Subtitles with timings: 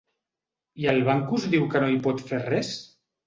[0.83, 2.73] I el banc us diu que no hi pot fer res?